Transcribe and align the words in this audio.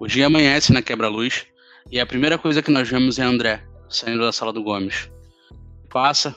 O 0.00 0.06
dia 0.06 0.26
amanhece 0.26 0.72
na 0.72 0.80
quebra-luz 0.80 1.46
e 1.90 1.98
a 1.98 2.06
primeira 2.06 2.38
coisa 2.38 2.62
que 2.62 2.70
nós 2.70 2.88
vemos 2.88 3.18
é 3.18 3.22
André 3.22 3.62
saindo 3.88 4.20
da 4.20 4.32
sala 4.32 4.52
do 4.52 4.62
Gomes. 4.62 5.10
Passa 5.90 6.36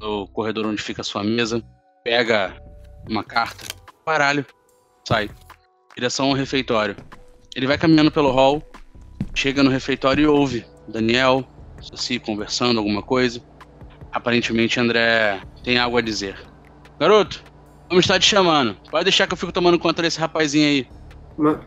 no 0.00 0.26
corredor 0.28 0.66
onde 0.66 0.82
fica 0.82 1.00
a 1.00 1.04
sua 1.04 1.22
mesa, 1.24 1.62
pega 2.04 2.60
uma 3.08 3.24
carta, 3.24 3.64
baralho, 4.04 4.44
sai. 5.06 5.30
Direção 5.94 6.26
ao 6.26 6.34
refeitório. 6.34 6.96
Ele 7.56 7.66
vai 7.66 7.78
caminhando 7.78 8.10
pelo 8.10 8.30
hall, 8.30 8.62
chega 9.34 9.62
no 9.62 9.70
refeitório 9.70 10.22
e 10.22 10.26
ouve 10.26 10.66
Daniel, 10.88 11.44
Saci 11.80 12.18
conversando 12.18 12.78
alguma 12.78 13.02
coisa. 13.02 13.40
Aparentemente 14.12 14.80
André 14.80 15.40
tem 15.62 15.78
algo 15.78 15.96
a 15.96 16.00
dizer. 16.00 16.36
Garoto, 16.98 17.42
vamos 17.88 18.04
estar 18.04 18.18
te 18.18 18.26
chamando. 18.26 18.74
Pode 18.90 19.04
deixar 19.04 19.26
que 19.26 19.32
eu 19.32 19.38
fico 19.38 19.52
tomando 19.52 19.78
conta 19.78 20.02
desse 20.02 20.18
rapazinho 20.18 20.66
aí. 20.66 20.88
Mas, 21.36 21.58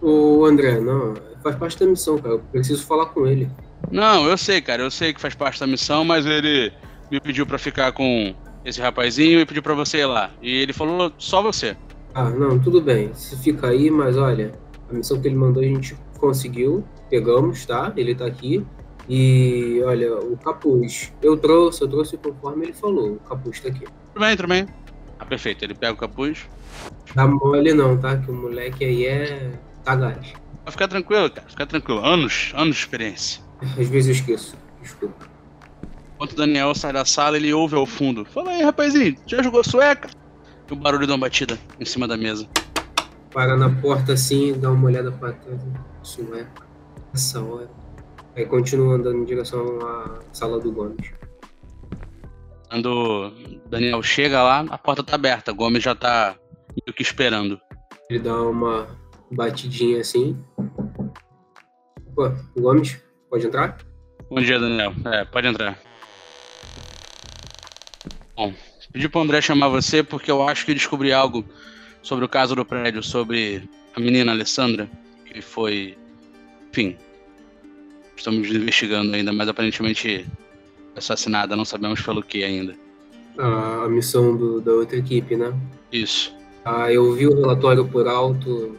o 0.00 0.44
André, 0.44 0.80
não, 0.80 1.14
faz 1.42 1.56
parte 1.56 1.78
da 1.78 1.86
missão, 1.86 2.18
cara. 2.18 2.34
Eu 2.34 2.38
preciso 2.52 2.84
falar 2.86 3.06
com 3.06 3.26
ele. 3.26 3.50
Não, 3.90 4.26
eu 4.26 4.36
sei, 4.36 4.60
cara. 4.60 4.82
Eu 4.82 4.90
sei 4.90 5.12
que 5.12 5.20
faz 5.20 5.34
parte 5.34 5.58
da 5.60 5.66
missão, 5.66 6.04
mas 6.04 6.26
ele 6.26 6.72
me 7.10 7.20
pediu 7.20 7.46
para 7.46 7.58
ficar 7.58 7.92
com 7.92 8.34
esse 8.64 8.80
rapazinho 8.80 9.40
e 9.40 9.46
pediu 9.46 9.62
para 9.62 9.74
você 9.74 9.98
ir 9.98 10.06
lá. 10.06 10.30
E 10.40 10.62
ele 10.62 10.72
falou 10.72 11.12
só 11.18 11.42
você. 11.42 11.76
Ah, 12.14 12.28
não, 12.30 12.58
tudo 12.58 12.80
bem. 12.80 13.12
Você 13.12 13.36
fica 13.36 13.68
aí, 13.68 13.90
mas 13.90 14.16
olha, 14.16 14.52
a 14.88 14.92
missão 14.92 15.20
que 15.20 15.28
ele 15.28 15.36
mandou 15.36 15.62
a 15.62 15.66
gente 15.66 15.96
conseguiu. 16.18 16.84
Pegamos, 17.08 17.66
tá? 17.66 17.92
Ele 17.96 18.14
tá 18.14 18.26
aqui. 18.26 18.64
E 19.08 19.80
olha, 19.84 20.16
o 20.18 20.36
capuz. 20.36 21.12
Eu 21.20 21.36
trouxe, 21.36 21.82
eu 21.82 21.88
trouxe 21.88 22.16
conforme 22.16 22.66
ele 22.66 22.72
falou. 22.72 23.14
O 23.14 23.18
capuz 23.20 23.60
tá 23.60 23.68
aqui. 23.68 23.84
Tudo 24.14 24.24
bem, 24.24 24.36
tudo 24.36 24.48
bem. 24.48 24.66
Ah, 25.18 25.24
perfeito. 25.24 25.64
Ele 25.64 25.74
pega 25.74 25.92
o 25.92 25.96
capuz. 25.96 26.48
Dá 27.14 27.26
mole 27.26 27.74
não, 27.74 27.96
tá? 27.98 28.16
Que 28.16 28.30
o 28.30 28.34
moleque 28.34 28.84
aí 28.84 29.06
é 29.06 29.50
tagaz. 29.84 30.32
Vai 30.64 30.72
ficar 30.72 30.88
tranquilo, 30.88 31.30
cara. 31.30 31.48
Fica 31.48 31.66
tranquilo. 31.66 32.04
Anos, 32.04 32.52
anos 32.54 32.76
de 32.76 32.82
experiência. 32.82 33.42
Às 33.78 33.88
vezes 33.88 34.06
eu 34.06 34.12
esqueço. 34.12 34.56
Desculpa. 34.80 35.28
Enquanto 36.14 36.32
o 36.32 36.36
Daniel 36.36 36.74
sai 36.74 36.92
da 36.92 37.04
sala, 37.04 37.36
ele 37.36 37.52
ouve 37.52 37.74
ao 37.74 37.86
fundo. 37.86 38.24
Fala 38.24 38.50
aí, 38.50 38.62
rapazinho. 38.62 39.16
Já 39.26 39.42
jogou 39.42 39.64
sueca? 39.64 40.08
E 40.68 40.72
o 40.72 40.76
barulho 40.76 41.06
de 41.06 41.12
uma 41.12 41.18
batida 41.18 41.58
em 41.78 41.84
cima 41.84 42.06
da 42.06 42.16
mesa. 42.16 42.46
Para 43.32 43.56
na 43.56 43.70
porta 43.70 44.12
assim, 44.12 44.58
dá 44.58 44.70
uma 44.70 44.86
olhada 44.86 45.10
pra 45.12 45.32
trás. 45.32 45.60
Sueca. 46.02 46.62
Essa 47.14 47.42
hora. 47.42 47.70
Aí 48.36 48.46
continua 48.46 48.94
andando 48.94 49.18
em 49.18 49.24
direção 49.24 49.78
à 49.82 50.20
sala 50.32 50.60
do 50.60 50.70
Gomes. 50.70 51.10
Quando 52.68 53.32
Daniel 53.68 54.02
chega 54.02 54.42
lá, 54.42 54.60
a 54.70 54.78
porta 54.78 55.02
tá 55.02 55.16
aberta. 55.16 55.52
Gomes 55.52 55.82
já 55.82 55.94
tá 55.94 56.36
meio 56.68 56.94
que 56.94 57.02
esperando. 57.02 57.60
Ele 58.08 58.20
dá 58.20 58.40
uma 58.42 58.86
batidinha 59.30 60.00
assim. 60.00 60.36
Pô, 62.14 62.30
Gomes, 62.58 63.00
pode 63.28 63.46
entrar? 63.46 63.78
Bom 64.28 64.40
dia, 64.40 64.58
Daniel. 64.58 64.92
É, 65.06 65.24
pode 65.24 65.46
entrar. 65.46 65.78
Bom, 68.36 68.52
pedi 68.92 69.08
pro 69.08 69.20
André 69.20 69.40
chamar 69.40 69.68
você 69.68 70.02
porque 70.02 70.30
eu 70.30 70.46
acho 70.46 70.64
que 70.64 70.74
descobri 70.74 71.12
algo 71.12 71.44
sobre 72.02 72.24
o 72.24 72.28
caso 72.28 72.54
do 72.54 72.64
prédio, 72.64 73.02
sobre 73.02 73.68
a 73.94 74.00
menina 74.00 74.32
Alessandra, 74.32 74.88
que 75.24 75.40
foi. 75.40 75.96
Enfim. 76.70 76.96
Estamos 78.16 78.48
investigando 78.50 79.14
ainda, 79.14 79.32
mas 79.32 79.48
aparentemente 79.48 80.26
assassinada, 80.94 81.56
não 81.56 81.64
sabemos 81.64 82.02
pelo 82.02 82.22
que 82.22 82.44
ainda. 82.44 82.76
A, 83.38 83.88
missão 83.88 84.36
do, 84.36 84.60
da 84.60 84.72
outra 84.72 84.98
equipe, 84.98 85.36
né? 85.36 85.52
Isso. 85.90 86.34
Ah, 86.64 86.92
eu 86.92 87.12
vi 87.14 87.26
o 87.26 87.34
relatório 87.34 87.86
por 87.86 88.06
alto, 88.06 88.76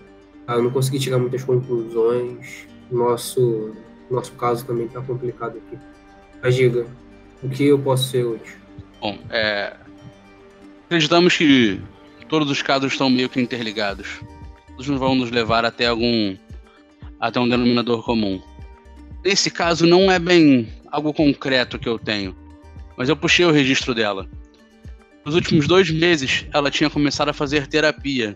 ah, 0.48 0.58
não 0.58 0.70
consegui 0.70 1.00
tirar 1.00 1.18
muitas 1.18 1.44
conclusões. 1.44 2.68
Nosso, 2.92 3.74
nosso 4.10 4.34
caso 4.34 4.66
também 4.66 4.86
está 4.86 5.02
complicado 5.02 5.58
aqui. 5.58 5.78
Mas 6.42 6.56
diga, 6.56 6.86
o 7.42 7.50
que 7.50 7.64
eu 7.66 7.80
posso 7.80 8.10
ser 8.10 8.26
útil? 8.26 8.56
Bom, 9.00 9.18
é... 9.30 9.74
acreditamos 10.86 11.38
que 11.38 11.82
todos 12.28 12.50
os 12.50 12.62
casos 12.62 12.92
estão 12.92 13.10
meio 13.10 13.30
que 13.30 13.40
interligados. 13.40 14.22
Todos 14.76 14.88
vão 14.88 15.16
nos 15.16 15.32
levar 15.32 15.66
até 15.66 15.88
algum 15.88 16.36
até 17.20 17.40
um 17.40 17.48
denominador 17.48 18.04
comum. 18.04 18.42
Nesse 19.24 19.52
caso 19.52 19.86
não 19.86 20.12
é 20.12 20.18
bem 20.18 20.68
algo 20.92 21.14
concreto 21.14 21.78
que 21.78 21.88
eu 21.88 22.00
tenho, 22.00 22.36
mas 22.98 23.08
eu 23.08 23.16
puxei 23.16 23.46
o 23.46 23.52
registro 23.52 23.94
dela. 23.94 24.28
Nos 25.24 25.36
últimos 25.36 25.68
dois 25.68 25.92
meses, 25.92 26.48
ela 26.52 26.72
tinha 26.72 26.90
começado 26.90 27.30
a 27.30 27.34
fazer 27.34 27.68
terapia, 27.68 28.36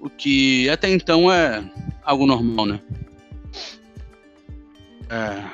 o 0.00 0.08
que 0.08 0.68
até 0.68 0.88
então 0.88 1.30
é 1.32 1.64
algo 2.02 2.26
normal, 2.26 2.66
né? 2.66 2.80
É... 5.10 5.44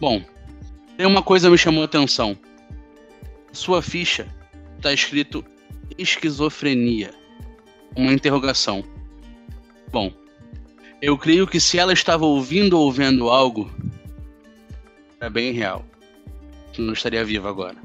Bom, 0.00 0.22
tem 0.96 1.06
uma 1.06 1.22
coisa 1.22 1.46
que 1.46 1.52
me 1.52 1.58
chamou 1.58 1.82
a 1.82 1.86
atenção. 1.86 2.36
Sua 3.52 3.82
ficha 3.82 4.26
está 4.76 4.92
escrito 4.92 5.44
esquizofrenia, 5.98 7.14
uma 7.96 8.12
interrogação. 8.12 8.84
Bom, 9.90 10.12
eu 11.00 11.18
creio 11.18 11.46
que 11.46 11.60
se 11.60 11.78
ela 11.78 11.92
estava 11.92 12.24
ouvindo 12.24 12.78
ou 12.78 12.90
vendo 12.90 13.28
algo, 13.28 13.70
é 15.20 15.28
bem 15.28 15.52
real. 15.52 15.84
Não 16.78 16.94
estaria 16.94 17.24
viva 17.24 17.48
agora. 17.48 17.76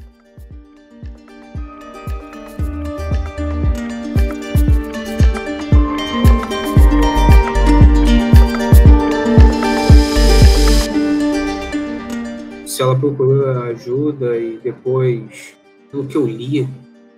Se 12.77 12.83
ela 12.83 12.95
procurou 12.95 13.49
ajuda 13.63 14.38
e 14.38 14.59
depois, 14.59 15.55
pelo 15.89 16.05
que 16.05 16.15
eu 16.15 16.27
li, 16.27 16.69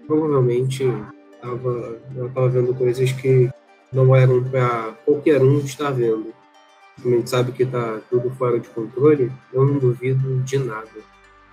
provavelmente 0.07 0.85
tava, 1.41 1.99
ela 2.15 2.27
estava 2.27 2.47
vendo 2.47 2.73
coisas 2.73 3.11
que 3.11 3.49
não 3.91 4.15
eram 4.15 4.41
para 4.41 4.93
qualquer 5.03 5.43
um 5.43 5.59
estar 5.59 5.91
vendo. 5.91 6.33
A 7.05 7.09
gente 7.09 7.29
sabe 7.29 7.51
que 7.51 7.63
está 7.63 7.99
tudo 8.09 8.29
fora 8.37 8.57
de 8.57 8.69
controle, 8.69 9.29
eu 9.51 9.65
não 9.65 9.77
duvido 9.79 10.41
de 10.43 10.57
nada. 10.59 10.87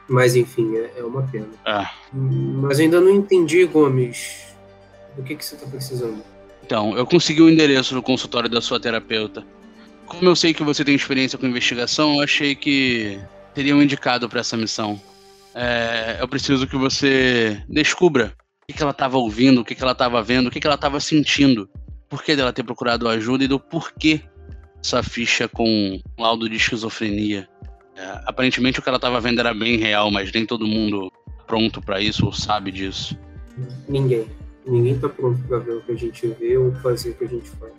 Mas 0.09 0.37
enfim, 0.37 0.77
é, 0.77 0.93
é 0.99 1.03
uma 1.03 1.23
pena. 1.23 1.49
Ah. 1.65 1.91
Mas 2.13 2.79
ainda 2.79 3.01
não 3.01 3.11
entendi, 3.11 3.65
Gomes, 3.65 4.55
o 5.19 5.23
que, 5.25 5.35
que 5.35 5.45
você 5.45 5.57
está 5.57 5.67
precisando. 5.67 6.23
Então, 6.65 6.97
eu 6.97 7.05
consegui 7.07 7.43
o 7.43 7.51
endereço 7.51 7.93
no 7.93 8.03
consultório 8.05 8.49
da 8.49 8.61
sua 8.61 8.79
terapeuta. 8.79 9.45
Como 10.07 10.29
eu 10.29 10.37
sei 10.37 10.55
que 10.55 10.63
você 10.63 10.85
tem 10.85 10.95
experiência 10.95 11.37
com 11.37 11.45
investigação, 11.45 12.15
eu 12.15 12.21
achei 12.21 12.55
que 12.55 13.19
teriam 13.57 13.83
indicado 13.83 14.29
para 14.29 14.41
essa 14.41 14.55
missão. 14.55 15.01
É, 15.55 16.19
eu 16.21 16.29
preciso 16.29 16.67
que 16.67 16.77
você 16.77 17.65
descubra 17.67 18.35
o 18.63 18.67
que, 18.67 18.75
que 18.75 18.83
ela 18.83 18.93
estava 18.93 19.17
ouvindo, 19.17 19.63
o 19.63 19.65
que, 19.65 19.75
que 19.75 19.83
ela 19.83 19.93
estava 19.93 20.23
vendo, 20.23 20.49
o 20.49 20.51
que, 20.51 20.61
que 20.61 20.67
ela 20.67 20.75
estava 20.77 21.01
sentindo, 21.01 21.67
por 22.07 22.23
que 22.23 22.37
dela 22.37 22.53
ter 22.53 22.63
procurado 22.63 23.09
ajuda 23.09 23.45
e 23.45 23.49
do 23.49 23.59
porquê 23.59 24.21
essa 24.79 25.03
ficha 25.03 25.49
com 25.49 25.99
laudo 26.19 26.51
de 26.51 26.57
esquizofrenia. 26.57 27.49
É, 27.97 28.21
aparentemente 28.27 28.79
o 28.79 28.83
que 28.83 28.91
ela 28.91 28.97
estava 28.97 29.19
vendo 29.23 29.41
era 29.41 29.55
bem 29.55 29.79
real, 29.79 30.11
mas 30.11 30.31
nem 30.31 30.45
todo 30.45 30.67
mundo 30.67 31.11
tá 31.11 31.45
pronto 31.47 31.81
para 31.81 31.99
isso 31.99 32.27
ou 32.27 32.33
sabe 32.33 32.71
disso. 32.71 33.19
Ninguém. 33.89 34.27
Ninguém 34.67 34.93
está 34.97 35.09
pronto 35.09 35.41
para 35.49 35.61
ver 35.61 35.77
o 35.77 35.81
que 35.81 35.93
a 35.93 35.97
gente 35.97 36.27
vê 36.39 36.59
ou 36.59 36.75
fazer 36.75 37.11
o 37.11 37.15
que 37.15 37.25
a 37.25 37.29
gente 37.29 37.49
faz. 37.53 37.73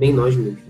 Nem 0.00 0.12
nós 0.12 0.34
mesmos. 0.34 0.60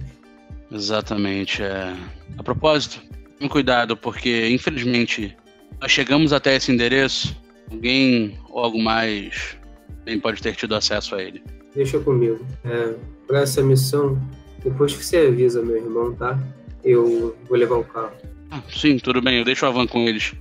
Exatamente. 0.70 1.62
É... 1.62 1.96
A 2.36 2.42
propósito, 2.42 3.00
Tome 3.38 3.50
cuidado, 3.50 3.96
porque 3.96 4.48
infelizmente 4.48 5.36
nós 5.80 5.90
chegamos 5.90 6.32
até 6.32 6.56
esse 6.56 6.72
endereço, 6.72 7.36
alguém 7.70 8.38
ou 8.48 8.60
algo 8.60 8.78
mais 8.80 9.56
bem 10.04 10.20
pode 10.20 10.42
ter 10.42 10.54
tido 10.54 10.74
acesso 10.74 11.14
a 11.14 11.22
ele. 11.22 11.42
Deixa 11.74 11.98
comigo. 11.98 12.44
É, 12.64 12.94
para 13.26 13.40
essa 13.40 13.62
missão, 13.62 14.20
depois 14.62 14.94
que 14.94 15.04
você 15.04 15.16
avisa 15.18 15.62
meu 15.62 15.76
irmão, 15.76 16.14
tá? 16.14 16.38
Eu 16.84 17.36
vou 17.48 17.58
levar 17.58 17.76
o 17.76 17.84
carro. 17.84 18.12
Ah, 18.50 18.62
sim, 18.70 18.98
tudo 18.98 19.20
bem, 19.20 19.38
eu 19.38 19.44
deixo 19.44 19.66
a 19.66 19.70
van 19.70 19.86
com 19.86 20.06
eles. 20.06 20.34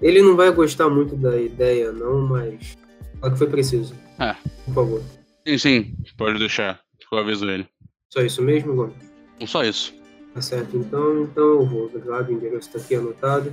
Ele 0.00 0.22
não 0.22 0.36
vai 0.36 0.52
gostar 0.52 0.88
muito 0.88 1.16
da 1.16 1.40
ideia, 1.40 1.90
não, 1.90 2.26
mas. 2.28 2.76
Fala 3.20 3.32
que 3.32 3.38
foi 3.38 3.48
preciso. 3.48 3.94
É. 4.18 4.34
Por 4.66 4.74
favor. 4.74 5.02
Sim, 5.46 5.58
sim, 5.58 5.94
pode 6.16 6.38
deixar. 6.38 6.80
Eu 7.10 7.18
aviso 7.18 7.48
ele. 7.50 7.66
Só 8.10 8.20
isso 8.20 8.42
mesmo, 8.42 8.74
Gomes? 8.74 8.94
Não 9.40 9.46
só 9.46 9.64
isso. 9.64 9.94
Tá 10.38 10.42
certo, 10.42 10.76
então, 10.76 11.24
então 11.24 11.42
eu 11.42 11.66
vou. 11.66 11.86
Obrigado, 11.86 12.28
o 12.28 12.32
endereço 12.32 12.68
está 12.68 12.78
aqui 12.78 12.94
anotado. 12.94 13.52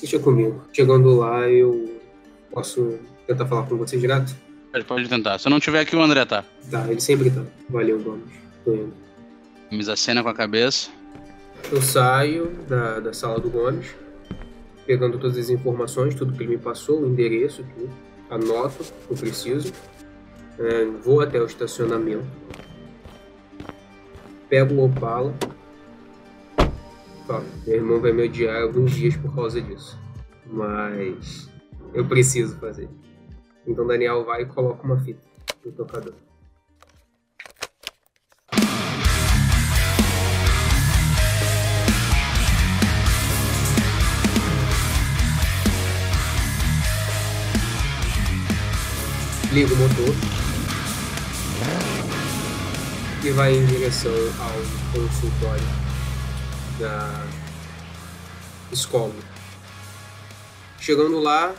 Deixa 0.00 0.18
comigo. 0.18 0.62
Chegando 0.72 1.14
lá, 1.14 1.46
eu 1.46 2.00
posso 2.50 2.98
tentar 3.26 3.44
falar 3.44 3.66
com 3.66 3.76
você 3.76 3.98
direto? 3.98 4.34
Pode, 4.72 4.84
pode 4.86 5.08
tentar. 5.10 5.38
Se 5.38 5.46
eu 5.46 5.50
não 5.50 5.60
tiver 5.60 5.80
aqui, 5.80 5.94
o 5.94 6.00
André 6.00 6.24
tá. 6.24 6.42
Tá, 6.70 6.90
ele 6.90 7.02
sempre 7.02 7.30
tá. 7.30 7.42
Valeu, 7.68 8.00
Gomes. 8.00 8.24
Tô 8.64 8.72
indo. 8.72 8.94
Camisa 9.68 9.94
cena 9.94 10.22
com 10.22 10.30
a 10.30 10.34
cabeça. 10.34 10.88
Eu 11.70 11.82
saio 11.82 12.50
da, 12.66 13.00
da 13.00 13.12
sala 13.12 13.38
do 13.38 13.50
Gomes, 13.50 13.94
pegando 14.86 15.18
todas 15.18 15.36
as 15.36 15.50
informações, 15.50 16.14
tudo 16.14 16.32
que 16.32 16.42
ele 16.44 16.56
me 16.56 16.58
passou, 16.58 17.02
o 17.02 17.06
endereço, 17.06 17.62
tudo. 17.74 17.90
Anoto 18.30 18.86
o 19.10 19.14
que 19.14 19.20
preciso. 19.20 19.70
É, 20.58 20.86
vou 21.04 21.20
até 21.20 21.38
o 21.38 21.44
estacionamento. 21.44 22.24
Pego 24.48 24.76
o 24.76 24.86
Opala 24.86 25.34
Meu 27.28 27.76
irmão 27.76 28.00
vai 28.00 28.12
me 28.12 28.24
odiar 28.24 28.62
alguns 28.62 28.92
dias 28.92 29.16
por 29.16 29.34
causa 29.34 29.60
disso. 29.60 29.98
Mas 30.46 31.48
eu 31.94 32.04
preciso 32.06 32.58
fazer. 32.58 32.88
Então 33.66 33.86
Daniel 33.86 34.24
vai 34.24 34.42
e 34.42 34.46
coloca 34.46 34.82
uma 34.84 34.98
fita 34.98 35.22
no 35.64 35.72
tocador. 35.72 36.14
Liga 49.52 49.74
o 49.74 49.76
motor 49.76 50.14
e 53.22 53.30
vai 53.32 53.54
em 53.54 53.66
direção 53.66 54.10
ao 54.40 54.98
consultório 54.98 55.92
da 56.78 57.26
escola. 58.70 59.14
Chegando 60.78 61.20
lá, 61.20 61.54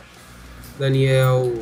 Daniel 0.78 1.52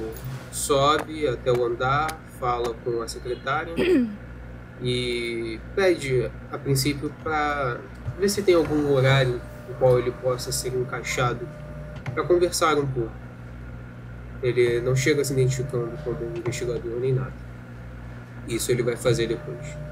sobe 0.51 1.29
até 1.29 1.53
o 1.53 1.65
andar, 1.65 2.19
fala 2.41 2.75
com 2.85 3.03
a 3.03 3.09
secretária 3.09 3.75
e 4.83 5.61
pede, 5.75 6.31
a 6.51 6.59
princípio, 6.59 7.13
para 7.23 7.79
ver 8.19 8.29
se 8.29 8.43
tem 8.43 8.55
algum 8.55 8.93
horário 8.93 9.41
no 9.69 9.75
qual 9.75 9.99
ele 9.99 10.11
possa 10.11 10.51
ser 10.51 10.75
encaixado 10.75 11.49
para 12.13 12.25
conversar 12.25 12.79
um 12.79 12.87
pouco. 12.87 13.13
Ele 14.43 14.81
não 14.81 14.97
chega 14.97 15.25
se 15.25 15.33
identificando 15.33 15.97
como 16.03 16.19
um 16.27 16.37
investigador 16.37 16.99
nem 17.01 17.13
nada. 17.13 17.33
Isso 18.49 18.73
ele 18.73 18.83
vai 18.83 18.97
fazer 18.97 19.29
depois. 19.29 19.92